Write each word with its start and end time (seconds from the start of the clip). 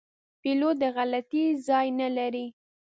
پیلوټ 0.41 0.75
د 0.81 0.83
غلطي 0.95 1.45
ځای 1.67 1.87
نه 1.99 2.07
لري. 2.17 2.45